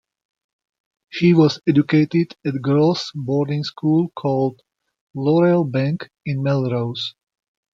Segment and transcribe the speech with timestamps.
[1.11, 4.59] She was educated at a girls' boarding school called
[5.13, 7.13] Laurel Bank, in Melrose.